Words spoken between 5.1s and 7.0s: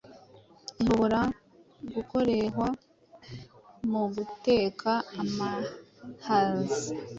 Amahaza